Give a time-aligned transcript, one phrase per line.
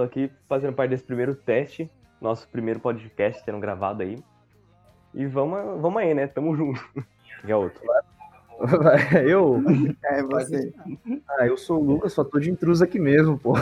[0.00, 1.90] tô aqui fazendo parte desse primeiro teste,
[2.20, 4.18] nosso primeiro podcast sendo gravado aí.
[5.12, 6.26] E vamos, vamos aí, né?
[6.26, 6.80] Tamo junto.
[7.42, 7.80] Que é outro.
[9.26, 9.62] Eu?
[10.04, 10.74] É, você.
[11.26, 13.54] Ah, eu sou o Lucas, só tô de intruso aqui mesmo, pô.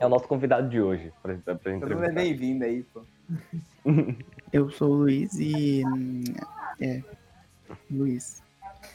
[0.00, 3.02] É o nosso convidado de hoje pra, pra Todo mundo é bem-vindo aí, pô.
[4.52, 5.84] Eu sou o Luiz e.
[5.86, 6.24] hum,
[6.80, 7.02] É.
[7.88, 8.42] Luiz.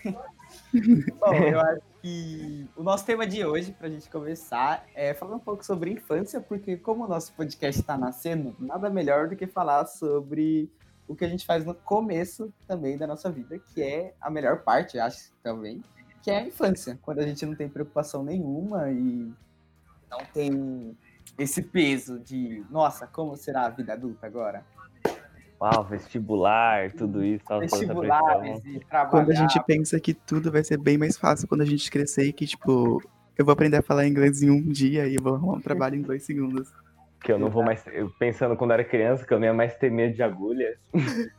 [1.20, 5.40] Bom, eu acho que o nosso tema de hoje, pra gente começar, é falar um
[5.40, 9.86] pouco sobre infância, porque como o nosso podcast está nascendo, nada melhor do que falar
[9.86, 10.70] sobre
[11.08, 14.64] o que a gente faz no começo também da nossa vida, que é a melhor
[14.64, 15.84] parte, acho também,
[16.22, 19.32] que é a infância, quando a gente não tem preocupação nenhuma e
[20.10, 20.98] não tem
[21.38, 24.66] esse peso de, nossa, como será a vida adulta agora?
[25.64, 27.46] Uau, vestibular, tudo isso.
[27.58, 29.10] Vestibulares e trabalhar.
[29.10, 32.26] Quando a gente pensa que tudo vai ser bem mais fácil quando a gente crescer
[32.26, 33.02] e que, tipo,
[33.38, 36.02] eu vou aprender a falar inglês em um dia e vou arrumar um trabalho em
[36.02, 36.70] dois segundos.
[37.24, 37.82] Que eu não vou mais.
[37.88, 40.78] Eu pensando quando eu era criança, que eu não ia mais ter medo de agulha.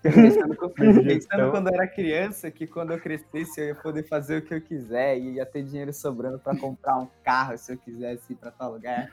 [0.00, 0.56] Pensando,
[1.06, 4.52] pensando quando eu era criança, que quando eu crescesse eu ia poder fazer o que
[4.52, 8.36] eu quiser e ia ter dinheiro sobrando pra comprar um carro se eu quisesse ir
[8.36, 9.12] pra tal lugar.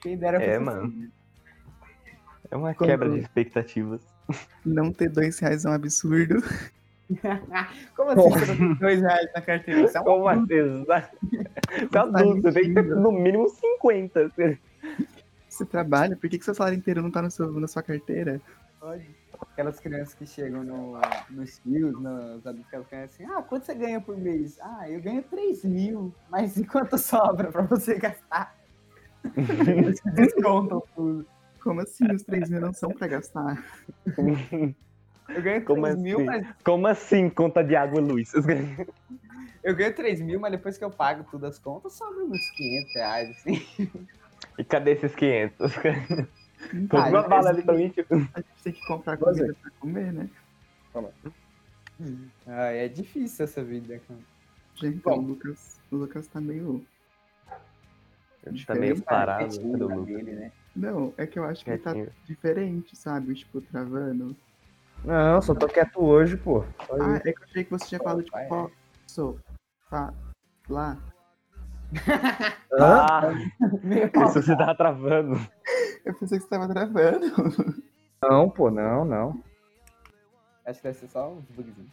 [0.00, 0.86] Quem dera É, fosse mano.
[0.86, 1.23] assim.
[2.50, 4.00] É uma Como- quebra de expectativas.
[4.64, 6.42] Não ter dois reais é um absurdo.
[7.96, 9.86] Como assim você não tem dois reais na carteira?
[9.88, 10.46] Você é um Como assim?
[10.86, 14.30] Você é adulto, você tem que ter no mínimo 50.
[15.48, 18.40] Você trabalha, por que, que seu salário inteiro não tá no seu, na sua carteira?
[18.80, 19.08] Pode.
[19.52, 20.98] Aquelas crianças que chegam no,
[21.30, 24.58] nos fios, nos adultos, que elas ganham assim, ah, quanto você ganha por mês?
[24.60, 28.56] Ah, eu ganho 3 mil, mas e quanto sobra pra você gastar?
[29.36, 31.26] Eles descontam tudo.
[31.64, 32.06] Como assim?
[32.12, 33.64] Os três mil não são pra gastar.
[35.26, 36.24] Eu ganho 3 Como mil, assim?
[36.26, 38.30] mas Como assim, conta de água, Luiz?
[39.64, 42.94] eu ganho 3 mil, mas depois que eu pago todas as contas, sobra uns 500
[42.94, 43.66] reais, assim.
[44.58, 45.58] E cadê esses 500?
[45.78, 46.26] Ah,
[46.88, 48.14] Põe uma e bala ali pra mim, tipo.
[48.14, 50.28] A gente tem que comprar comida pra comer, né?
[52.46, 54.20] Ah, é difícil essa vida, cara.
[54.76, 55.18] Gente, Bom.
[55.18, 56.84] o Lucas, o Lucas tá meio.
[58.66, 59.48] Tá meio parado.
[59.48, 60.14] Quietinho Cadê o na Lucas?
[60.14, 60.52] dele, né?
[60.74, 62.14] Não, é que eu acho que ele tá Quietinho.
[62.24, 63.34] diferente, sabe?
[63.34, 64.36] Tipo, travando.
[65.04, 66.64] Não, só tô quieto hoje, pô.
[66.86, 67.28] Só Ah, isso.
[67.28, 68.68] é que eu achei que você tinha falado, tipo, pai, ó,
[69.06, 69.38] sou,
[69.90, 70.12] tá,
[70.68, 70.96] lá.
[72.72, 73.06] Hã?
[73.06, 73.32] Ah,
[74.26, 75.34] isso você tava travando.
[76.04, 77.26] Eu pensei que você tava travando.
[78.22, 79.44] Não, pô, não, não.
[80.66, 81.90] Acho que deve ser só uns bugzinhos.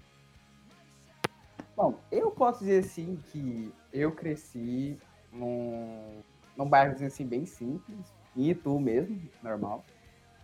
[1.76, 4.98] Bom, eu posso dizer assim que eu cresci
[5.32, 6.22] num,
[6.58, 9.84] num bairrozinho assim bem simples, em Itu mesmo, normal.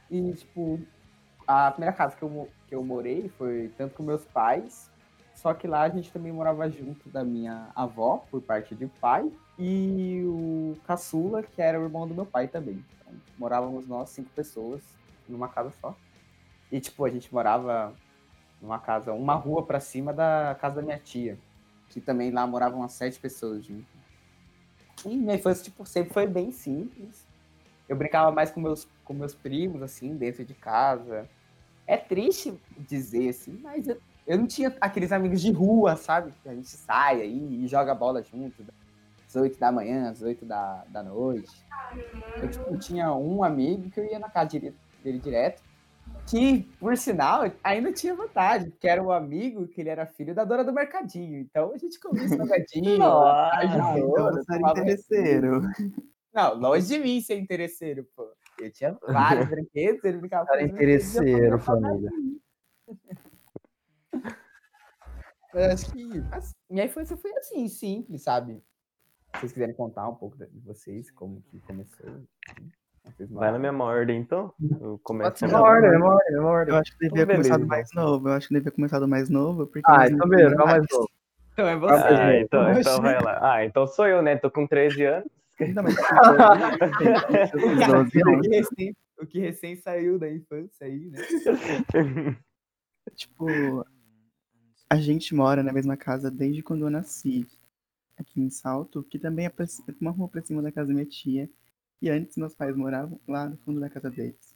[0.09, 0.79] E, tipo,
[1.47, 4.89] a primeira casa que eu, que eu morei foi tanto com meus pais,
[5.35, 9.31] só que lá a gente também morava junto da minha avó, por parte de pai,
[9.57, 12.83] e o caçula, que era o irmão do meu pai também.
[12.99, 14.81] Então, morávamos nós, cinco pessoas,
[15.27, 15.95] numa casa só.
[16.71, 17.93] E, tipo, a gente morava
[18.61, 21.37] numa casa, uma rua pra cima da casa da minha tia.
[21.89, 23.85] Que também lá moravam umas sete pessoas junto.
[25.05, 27.26] E minha infância, tipo, sempre foi bem simples.
[27.87, 31.27] Eu brincava mais com meus, com meus primos, assim, dentro de casa.
[31.85, 36.33] É triste dizer, assim, mas eu, eu não tinha aqueles amigos de rua, sabe?
[36.43, 38.65] Que a gente sai aí e joga bola junto.
[39.25, 41.51] Às 8 da manhã, às 8 da, da noite.
[42.41, 45.61] Eu, tipo, tinha um amigo que eu ia na casa dire- dele direto.
[46.29, 50.43] Que, por sinal, ainda tinha vantagem, porque era um amigo que ele era filho da
[50.43, 51.39] dona do mercadinho.
[51.39, 52.97] Então a gente comia salgadinho.
[52.99, 55.61] Nossa, tarde Ah, então você era interesseiro.
[56.37, 58.31] Não, longe de mim ser interesseiro, pô.
[58.59, 62.11] Eu tinha vários brinquedos, ele brincava com eu interesseiro, família.
[65.51, 68.61] Eu acho que assim, minha infância foi assim, simples, sabe?
[69.33, 72.05] Se vocês quiserem contar um pouco de vocês, como que começou.
[73.03, 74.53] assim, Vai na mesma ordem, então.
[74.79, 75.43] Eu começo.
[75.43, 76.75] Mesma ordem, mesma ordem, mesma ordem.
[76.75, 77.67] Eu acho que devia Então, começar do beleza.
[77.67, 78.29] mais novo.
[78.29, 79.91] Eu acho que devia começar do mais novo, porque.
[79.91, 81.09] Ah, então beleza, mais novo.
[81.53, 81.93] Então é você.
[82.13, 83.39] Ah, então, então vai lá.
[83.55, 84.35] Ah, então sou eu, né?
[84.37, 85.31] Tô com 13 anos.
[85.75, 88.47] Não, mas, Cara, tipo, o, 12 anos.
[88.47, 91.17] que recém, o que recém saiu da infância aí, né?
[93.15, 93.85] tipo,
[94.89, 97.47] a gente mora na mesma casa desde quando eu nasci.
[98.19, 100.93] Aqui em Salto, que também é pra ci- uma rua pra cima da casa da
[100.93, 101.49] minha tia.
[102.01, 104.55] E antes meus pais moravam lá no fundo da casa deles.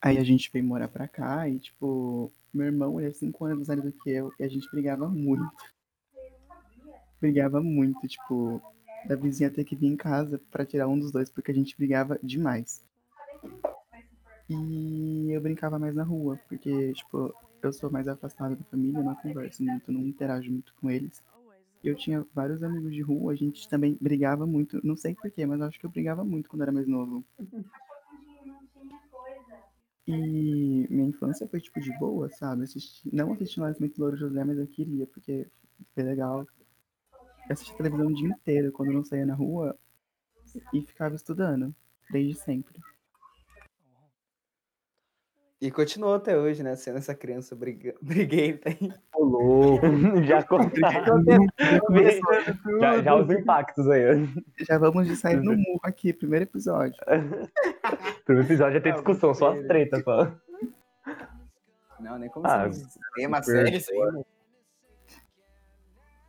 [0.00, 3.66] Aí a gente veio morar pra cá e, tipo, meu irmão ele é cinco anos
[3.66, 5.44] mais velho do que eu e a gente brigava muito.
[7.20, 8.60] Brigava muito, tipo,
[9.06, 11.76] da vizinha ter que vir em casa pra tirar um dos dois, porque a gente
[11.76, 12.82] brigava demais.
[14.48, 19.14] E eu brincava mais na rua, porque, tipo, eu sou mais afastado da família, não
[19.16, 21.22] converso muito, não interajo muito com eles.
[21.82, 24.80] eu tinha vários amigos de rua, a gente também brigava muito.
[24.84, 27.24] Não sei porquê, mas acho que eu brigava muito quando era mais novo.
[30.06, 32.62] E minha infância foi tipo de boa, sabe?
[32.62, 35.48] Assisti, não assisti Nascimento do Louro José, mas eu queria, porque
[35.94, 36.46] foi legal.
[37.48, 39.76] Eu assisti televisão o dia inteiro quando eu não saía na rua
[40.72, 41.74] e ficava estudando,
[42.10, 42.74] desde sempre.
[45.60, 46.76] E continuou até hoje, né?
[46.76, 47.94] Sendo essa criança briga...
[48.02, 48.92] briguenta aí.
[49.14, 49.86] Ô, louco.
[50.26, 50.40] já
[52.80, 54.02] já, já os impactos aí.
[54.68, 56.96] Já vamos de sair no murro aqui, primeiro episódio.
[58.24, 60.30] Primeiro episódio já tem Ah, discussão, só as tretas, só.
[62.00, 62.98] Não, nem Ah, começamos.
[63.14, 64.24] tema sério isso aí.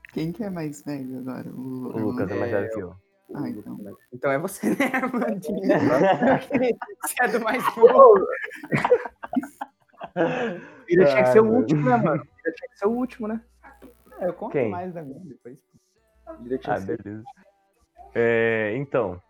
[0.08, 0.14] Né?
[0.14, 1.50] Quem que é mais velho agora?
[1.50, 2.96] O, O Lucas é mais velho que eu.
[3.36, 3.78] Ah, então.
[4.14, 5.60] Então é você, né, Armandinho?
[7.04, 8.26] Você é do mais novo.
[10.88, 12.24] Ele tinha que ser o Ah, último, né, mano?
[12.46, 13.42] Ele tinha que ser o último, né?
[14.20, 14.72] É, Eu conto Quem?
[14.72, 15.58] mais da minha depois.
[16.26, 17.24] Ah, beleza.
[18.16, 19.22] É, então,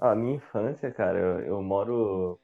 [0.00, 2.38] a minha infância, cara, eu, eu moro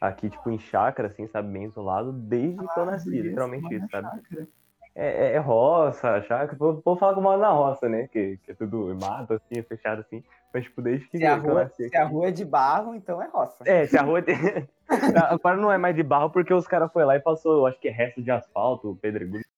[0.00, 3.88] aqui, tipo, em chácara, assim, sabe, bem isolado, desde que eu nasci, Beleza, literalmente isso,
[3.90, 4.08] sabe?
[4.08, 4.48] chácara.
[4.98, 7.86] É, é- é roça, chácara, o povo- o povo fala que eu moro na roça,
[7.86, 11.26] né, que, que é tudo mato, assim, é fechado, assim, mas, tipo, desde que, Se
[11.26, 13.62] a, rua, se a rua é de barro, então é roça.
[13.66, 14.22] É, se a rua.
[14.22, 14.34] tem-
[15.30, 17.88] Agora não é mais de barro porque os caras foram lá e passou, acho que
[17.88, 19.44] é resto de asfalto, pedregulho.